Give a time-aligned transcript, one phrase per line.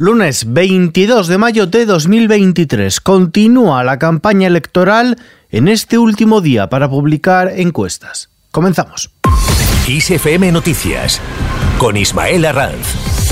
[0.00, 3.00] Lunes 22 de mayo de 2023.
[3.00, 5.18] Continúa la campaña electoral
[5.50, 8.30] en este último día para publicar encuestas.
[8.52, 9.10] Comenzamos.
[9.88, 11.20] ISFM Noticias
[11.78, 13.27] con Ismael Arranz.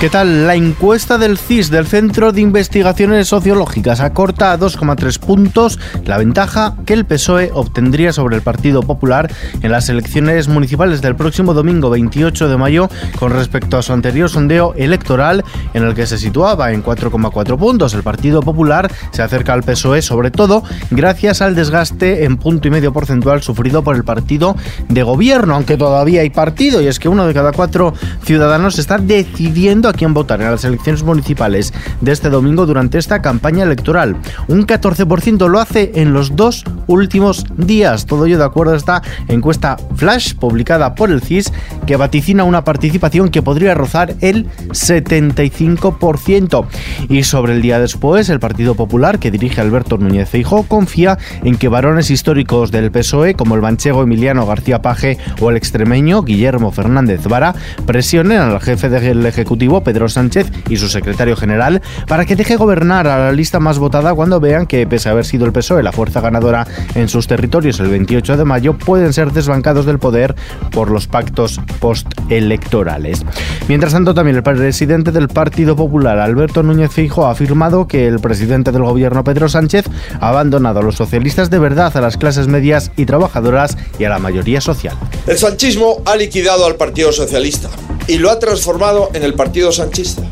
[0.00, 0.46] ¿Qué tal?
[0.46, 6.74] La encuesta del CIS, del Centro de Investigaciones Sociológicas, acorta a 2,3 puntos la ventaja
[6.84, 11.88] que el PSOE obtendría sobre el Partido Popular en las elecciones municipales del próximo domingo
[11.90, 16.72] 28 de mayo con respecto a su anterior sondeo electoral en el que se situaba
[16.72, 17.94] en 4,4 puntos.
[17.94, 22.70] El Partido Popular se acerca al PSOE sobre todo gracias al desgaste en punto y
[22.72, 24.54] medio porcentual sufrido por el partido
[24.88, 28.98] de gobierno, aunque todavía hay partido y es que uno de cada cuatro ciudadanos está
[28.98, 34.16] decidiendo quién votar en las elecciones municipales de este domingo durante esta campaña electoral.
[34.48, 38.06] Un 14% lo hace en los dos últimos días.
[38.06, 41.52] Todo ello de acuerdo a esta encuesta flash publicada por el CIS
[41.86, 46.66] que vaticina una participación que podría rozar el 75%.
[47.08, 51.56] Y sobre el día después, el Partido Popular que dirige Alberto Núñez Feijóo confía en
[51.56, 56.72] que varones históricos del PSOE como el manchego Emiliano García Paje o el extremeño Guillermo
[56.72, 57.54] Fernández Vara
[57.86, 63.06] presionen al jefe del Ejecutivo Pedro Sánchez y su secretario general para que deje gobernar
[63.06, 65.92] a la lista más votada cuando vean que, pese a haber sido el PSOE la
[65.92, 70.34] fuerza ganadora en sus territorios el 28 de mayo, pueden ser desbancados del poder
[70.70, 73.24] por los pactos postelectorales.
[73.68, 78.20] Mientras tanto, también el presidente del Partido Popular, Alberto Núñez Fijo, ha afirmado que el
[78.20, 79.86] presidente del gobierno, Pedro Sánchez,
[80.20, 84.10] ha abandonado a los socialistas de verdad, a las clases medias y trabajadoras y a
[84.10, 84.96] la mayoría social.
[85.26, 87.70] El sanchismo ha liquidado al Partido Socialista
[88.06, 90.22] y lo ha transformado en el Partido Sanchista.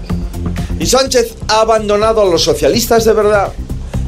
[0.79, 3.53] Y Sánchez ha abandonado a los socialistas de verdad.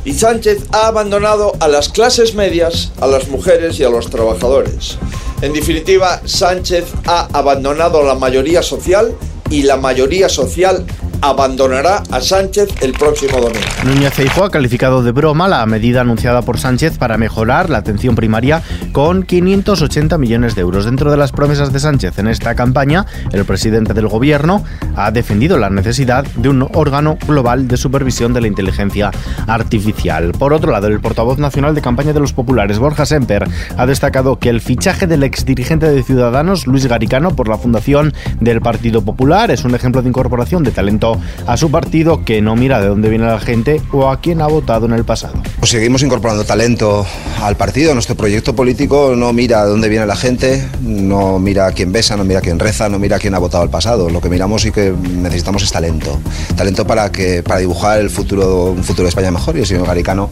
[0.04, 4.98] Y Sánchez ha abandonado a las clases medias, a las mujeres y a los trabajadores.
[5.40, 9.14] En definitiva, Sánchez ha abandonado a la mayoría social
[9.50, 10.84] y la mayoría social
[11.20, 13.66] abandonará a Sánchez el próximo domingo.
[13.84, 18.14] Núñez Feijóo ha calificado de broma la medida anunciada por Sánchez para mejorar la atención
[18.14, 20.84] primaria con 580 millones de euros.
[20.84, 24.64] Dentro de las promesas de Sánchez en esta campaña, el presidente del gobierno
[24.96, 29.10] ha defendido la necesidad de un órgano global de supervisión de la inteligencia
[29.46, 30.32] artificial.
[30.32, 34.38] Por otro lado, el portavoz nacional de campaña de los populares, Borja Semper, ha destacado
[34.38, 39.50] que el fichaje del exdirigente de Ciudadanos, Luis Garicano, por la fundación del Partido Popular
[39.50, 41.13] es un ejemplo de incorporación de talento
[41.46, 44.46] a su partido que no mira de dónde viene la gente o a quién ha
[44.46, 45.34] votado en el pasado.
[45.58, 47.06] Pues seguimos incorporando talento
[47.42, 47.94] al partido.
[47.94, 52.16] Nuestro proyecto político no mira de dónde viene la gente, no mira a quién besa,
[52.16, 54.10] no mira a quién reza, no mira a quién ha votado al pasado.
[54.10, 56.18] Lo que miramos y que necesitamos es talento.
[56.56, 59.56] Talento para, que, para dibujar el futuro, un futuro de España mejor.
[59.56, 60.30] Y el señor Garicano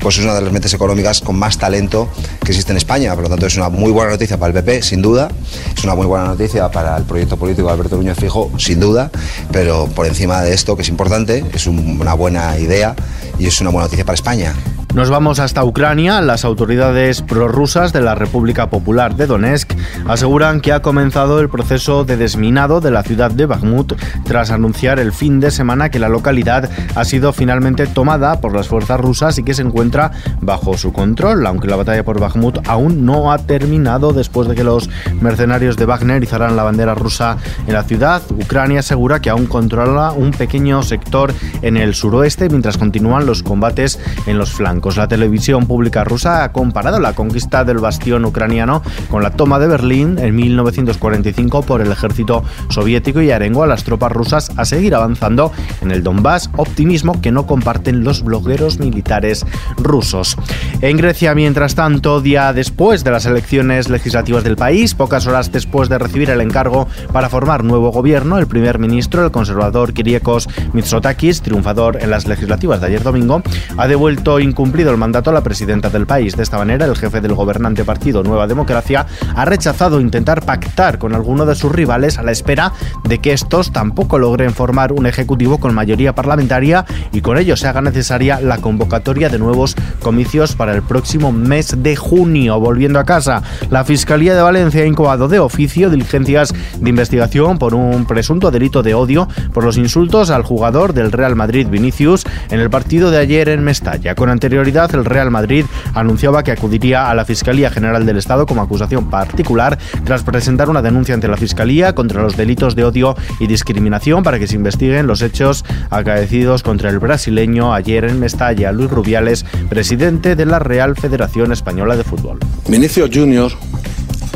[0.00, 2.08] pues es una de las mentes económicas con más talento
[2.44, 3.14] que existe en España.
[3.14, 5.28] Por lo tanto, es una muy buena noticia para el PP, sin duda.
[5.76, 9.10] Es una muy buena noticia para el proyecto político de Alberto Núñez Fijo, sin duda.
[9.52, 12.94] Pero por encima de esto, que es importante, es una buena idea
[13.38, 14.54] y es una buena noticia para España.
[14.94, 16.20] Nos vamos hasta Ucrania.
[16.20, 19.72] Las autoridades prorrusas de la República Popular de Donetsk
[20.06, 25.00] aseguran que ha comenzado el proceso de desminado de la ciudad de Bakhmut tras anunciar
[25.00, 29.36] el fin de semana que la localidad ha sido finalmente tomada por las fuerzas rusas
[29.36, 33.38] y que se encuentra bajo su control, aunque la batalla por Bakhmut aún no ha
[33.38, 34.88] terminado después de que los
[35.20, 38.22] mercenarios de Wagner izaran la bandera rusa en la ciudad.
[38.30, 43.98] Ucrania asegura que aún controla un pequeño sector en el suroeste mientras continúan los combates
[44.28, 44.83] en los flancos.
[44.84, 49.66] La televisión pública rusa ha comparado la conquista del bastión ucraniano con la toma de
[49.66, 54.94] Berlín en 1945 por el ejército soviético y arengó a las tropas rusas a seguir
[54.94, 59.46] avanzando en el Donbass, optimismo que no comparten los blogueros militares
[59.78, 60.36] rusos.
[60.82, 65.88] En Grecia, mientras tanto, día después de las elecciones legislativas del país, pocas horas después
[65.88, 71.40] de recibir el encargo para formar nuevo gobierno, el primer ministro, el conservador Kyriakos Mitsotakis,
[71.40, 73.42] triunfador en las legislativas de ayer domingo,
[73.78, 74.38] ha devuelto
[74.74, 76.34] incumplido el mandato a la presidenta del país.
[76.34, 81.14] De esta manera, el jefe del gobernante partido Nueva Democracia ha rechazado intentar pactar con
[81.14, 82.72] alguno de sus rivales a la espera
[83.04, 87.68] de que estos tampoco logren formar un ejecutivo con mayoría parlamentaria y con ello se
[87.68, 92.58] haga necesaria la convocatoria de nuevos comicios para el próximo mes de junio.
[92.58, 97.76] Volviendo a casa, la Fiscalía de Valencia ha incubado de oficio diligencias de investigación por
[97.76, 102.58] un presunto delito de odio por los insultos al jugador del Real Madrid Vinicius en
[102.58, 104.16] el partido de ayer en Mestalla.
[104.16, 108.62] Con anterior el Real Madrid anunciaba que acudiría a la Fiscalía General del Estado como
[108.62, 113.46] acusación particular tras presentar una denuncia ante la Fiscalía contra los delitos de odio y
[113.46, 118.90] discriminación para que se investiguen los hechos acaecidos contra el brasileño ayer en Mestalla, Luis
[118.90, 122.38] Rubiales, presidente de la Real Federación Española de Fútbol.
[122.66, 123.52] Vinicius Junior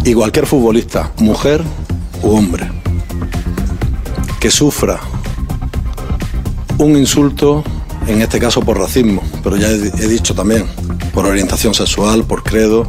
[0.04, 1.62] y cualquier futbolista, mujer
[2.22, 2.70] u hombre,
[4.40, 5.00] que sufra
[6.76, 7.64] un insulto,
[8.06, 10.66] en este caso por racismo, pero ya he, dicho también,
[11.12, 12.88] por orientación sexual, por credo,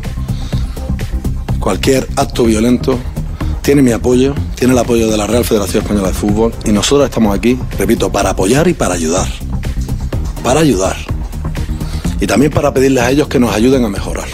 [1.59, 2.97] cualquier acto violento
[3.61, 7.07] tiene mi apoyo, tiene el apoyo de la Real Federación Española de Fútbol y nosotros
[7.07, 9.27] estamos aquí, repito, para apoyar y para ayudar.
[10.43, 10.95] Para ayudar.
[12.19, 14.27] Y también para pedirles a ellos que nos ayuden a mejorar.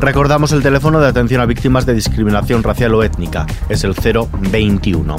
[0.00, 3.46] Recordamos el teléfono de atención a víctimas de discriminación racial o étnica.
[3.68, 5.16] Es el 021.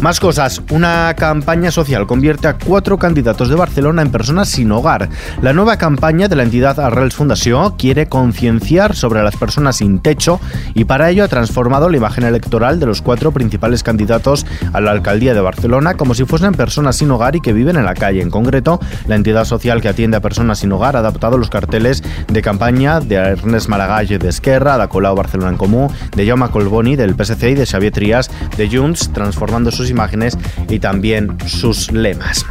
[0.00, 0.62] Más cosas.
[0.70, 5.10] Una campaña social convierte a cuatro candidatos de Barcelona en personas sin hogar.
[5.42, 10.40] La nueva campaña de la entidad Arrels Fundación quiere concienciar sobre las personas sin techo
[10.72, 14.92] y para ello ha transformado la imagen electoral de los cuatro principales candidatos a la
[14.92, 18.22] alcaldía de Barcelona como si fuesen personas sin hogar y que viven en la calle.
[18.22, 22.02] En concreto, la entidad social que atiende a personas sin hogar ha adaptado los carteles
[22.28, 26.96] de campaña de Ernest Maragall de Esquerra, de Colau Barcelona en Comú, de Jaume Colboni
[26.96, 30.38] del PSC y de Xavier Trias de Junts, transformando sus imágenes
[30.68, 32.46] y también sus lemas.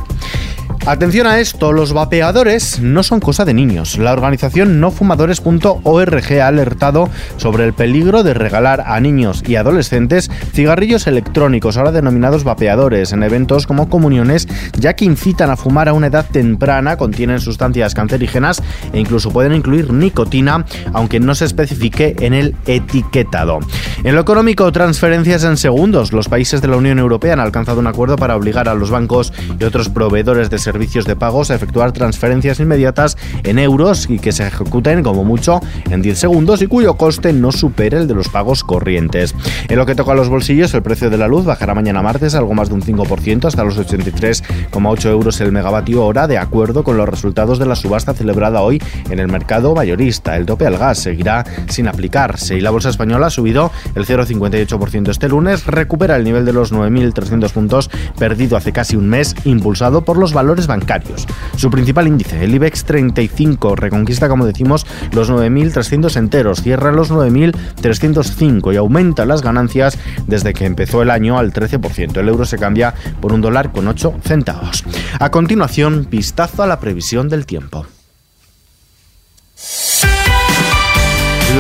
[0.88, 4.00] Atención a esto, los vapeadores no son cosa de niños.
[4.00, 7.08] La organización nofumadores.org ha alertado
[7.38, 13.22] sobre el peligro de regalar a niños y adolescentes cigarrillos electrónicos, ahora denominados vapeadores, en
[13.22, 18.64] eventos como comuniones, ya que incitan a fumar a una edad temprana, contienen sustancias cancerígenas
[18.92, 23.60] e incluso pueden incluir nicotina, aunque no se especifique en el etiquetado.
[24.04, 26.12] En lo económico, transferencias en segundos.
[26.12, 29.32] Los países de la Unión Europea han alcanzado un acuerdo para obligar a los bancos
[29.60, 34.20] y otros proveedores de servicios servicios de pagos a efectuar transferencias inmediatas en euros y
[34.20, 35.60] que se ejecuten como mucho
[35.90, 39.36] en 10 segundos y cuyo coste no supere el de los pagos corrientes.
[39.68, 42.36] En lo que toca a los bolsillos, el precio de la luz bajará mañana martes
[42.36, 46.96] algo más de un 5% hasta los 83,8 euros el megavatio hora, de acuerdo con
[46.96, 50.38] los resultados de la subasta celebrada hoy en el mercado mayorista.
[50.38, 55.10] El tope al gas seguirá sin aplicarse y la bolsa española ha subido el 0,58%
[55.10, 60.06] este lunes, recupera el nivel de los 9.300 puntos perdido hace casi un mes, impulsado
[60.06, 61.28] por los valores bancarios.
[61.56, 68.74] Su principal índice, el IBEX 35, reconquista, como decimos, los 9.300 enteros, cierra los 9.305
[68.74, 69.98] y aumenta las ganancias
[70.28, 72.18] desde que empezó el año al 13%.
[72.18, 74.84] El euro se cambia por un dólar con 8 centavos.
[75.20, 77.86] A continuación, vistazo a la previsión del tiempo.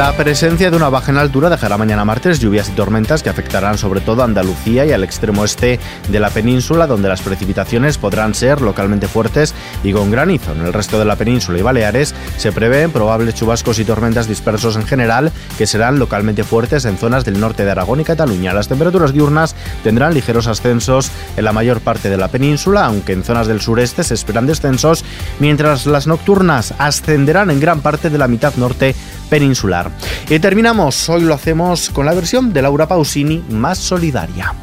[0.01, 3.77] La presencia de una baja en altura dejará mañana martes lluvias y tormentas que afectarán
[3.77, 8.33] sobre todo a Andalucía y al extremo este de la península, donde las precipitaciones podrán
[8.33, 9.53] ser localmente fuertes
[9.83, 10.53] y con granizo.
[10.53, 14.75] En el resto de la península y Baleares se prevén probables chubascos y tormentas dispersos
[14.75, 18.56] en general, que serán localmente fuertes en zonas del norte de Aragón y Cataluña.
[18.56, 23.24] Las temperaturas diurnas tendrán ligeros ascensos en la mayor parte de la península, aunque en
[23.24, 25.06] zonas del sureste se esperan descensos,
[25.39, 28.95] mientras las nocturnas ascenderán en gran parte de la mitad norte
[29.31, 29.89] peninsular.
[30.30, 34.54] Y terminamos, hoy lo hacemos con la versión de Laura Pausini más solidaria.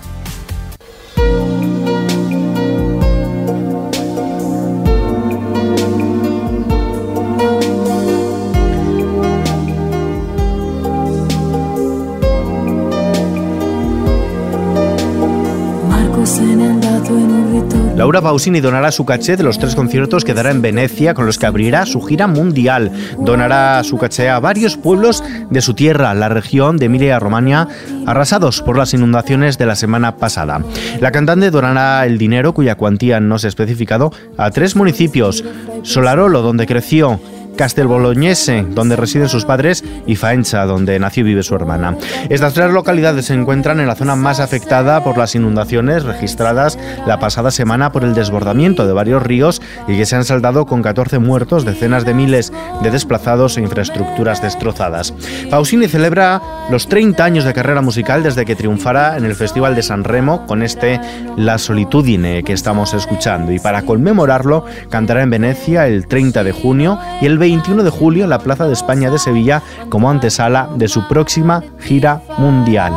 [17.99, 21.37] Laura Pausini donará su caché de los tres conciertos que dará en Venecia, con los
[21.37, 22.93] que abrirá su gira mundial.
[23.19, 27.67] Donará su caché a varios pueblos de su tierra, la región de Emilia-Romagna,
[28.07, 30.63] arrasados por las inundaciones de la semana pasada.
[31.01, 35.45] La cantante donará el dinero, cuya cuantía no se ha especificado, a tres municipios:
[35.83, 37.19] Solarolo, donde creció,
[37.59, 41.97] Castelbolognese, donde residen sus padres, y Faenza, donde nació y vive su hermana.
[42.31, 47.19] Estas tres localidades se encuentran en la zona más afectada por las inundaciones registradas la
[47.19, 51.19] pasada semana por el desbordamiento de varios ríos y que se han saldado con 14
[51.19, 55.13] muertos, decenas de miles de desplazados e infraestructuras destrozadas.
[55.51, 59.83] Pausini celebra los 30 años de carrera musical desde que triunfara en el Festival de
[59.83, 61.01] San Remo con este
[61.37, 67.01] La Solitudine que estamos escuchando y para conmemorarlo cantará en Venecia el 30 de junio
[67.21, 70.87] y el 21 de julio en la Plaza de España de Sevilla como antesala de
[70.87, 72.93] su próxima gira mundial.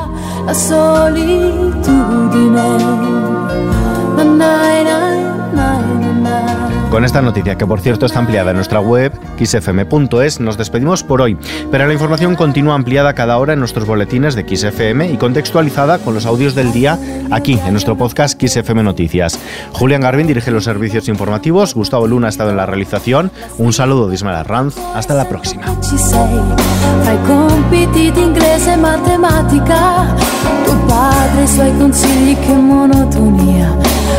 [6.91, 11.21] Con esta noticia, que por cierto está ampliada en nuestra web, xfm.es, nos despedimos por
[11.21, 11.37] hoy.
[11.71, 16.13] Pero la información continúa ampliada cada hora en nuestros boletines de XFM y contextualizada con
[16.13, 16.99] los audios del día
[17.31, 19.39] aquí, en nuestro podcast XFM Noticias.
[19.71, 23.31] Julián Garvin dirige los servicios informativos, Gustavo Luna ha estado en la realización.
[23.57, 24.75] Un saludo de Ismael Arranz.
[24.93, 25.63] Hasta la próxima.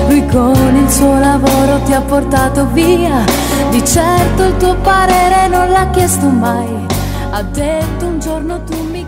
[0.08, 3.24] Lui con il suo lavoro ti ha portato via,
[3.70, 6.86] di certo il tuo parere non l'ha chiesto mai.
[7.30, 9.01] Ha detto un giorno tu mi